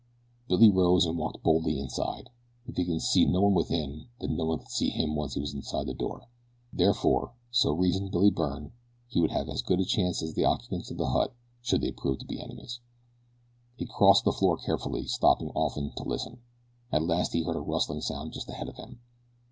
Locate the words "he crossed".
13.75-14.25